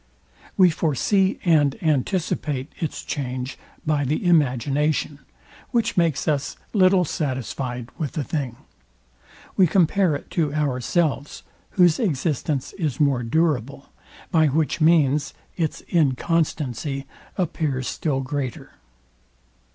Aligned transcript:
We 0.57 0.71
foresee 0.71 1.37
and 1.45 1.75
anticipate 1.79 2.73
its 2.79 3.05
change 3.05 3.55
by 3.85 4.03
the 4.03 4.25
imagination; 4.25 5.19
which 5.69 5.95
makes 5.95 6.27
us 6.27 6.57
little 6.73 7.05
satisfyed 7.05 7.91
with 7.99 8.13
the 8.13 8.23
thing: 8.23 8.55
We 9.55 9.67
compare 9.67 10.15
it 10.15 10.31
to 10.31 10.55
ourselves, 10.55 11.43
whose 11.77 11.99
existence 11.99 12.73
is 12.79 12.99
more 12.99 13.21
durable; 13.21 13.89
by 14.31 14.47
which 14.47 14.81
means 14.81 15.35
its 15.55 15.81
inconstancy 15.81 17.05
appears 17.37 17.87
still 17.87 18.21
greater. 18.21 18.71